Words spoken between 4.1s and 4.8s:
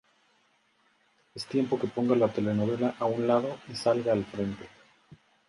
al frente.